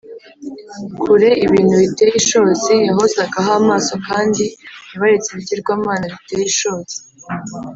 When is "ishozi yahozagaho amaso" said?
2.21-3.93